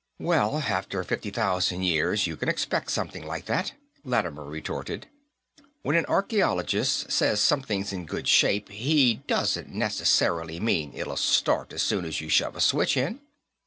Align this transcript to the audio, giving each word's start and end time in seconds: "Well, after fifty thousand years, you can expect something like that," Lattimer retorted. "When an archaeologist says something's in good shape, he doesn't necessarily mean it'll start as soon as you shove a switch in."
"Well, 0.17 0.63
after 0.67 1.03
fifty 1.03 1.29
thousand 1.29 1.83
years, 1.83 2.25
you 2.25 2.35
can 2.35 2.49
expect 2.49 2.89
something 2.89 3.23
like 3.23 3.45
that," 3.45 3.73
Lattimer 4.03 4.45
retorted. 4.45 5.05
"When 5.83 5.95
an 5.95 6.07
archaeologist 6.07 7.11
says 7.11 7.39
something's 7.39 7.93
in 7.93 8.05
good 8.07 8.27
shape, 8.27 8.69
he 8.69 9.21
doesn't 9.27 9.69
necessarily 9.71 10.59
mean 10.59 10.91
it'll 10.95 11.17
start 11.17 11.71
as 11.71 11.83
soon 11.83 12.03
as 12.05 12.19
you 12.19 12.29
shove 12.29 12.55
a 12.55 12.61
switch 12.61 12.97
in." 12.97 13.21